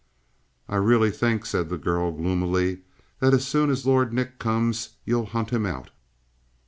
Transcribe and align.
"I 0.67 0.77
really 0.77 1.11
think," 1.11 1.45
said 1.45 1.69
the 1.69 1.77
girl 1.77 2.11
gloomily, 2.11 2.79
"that 3.19 3.35
as 3.35 3.45
soon 3.47 3.69
as 3.69 3.85
Lord 3.85 4.11
Nick 4.11 4.39
comes, 4.39 4.95
you'll 5.05 5.27
hunt 5.27 5.51
him 5.51 5.63
out!" 5.67 5.91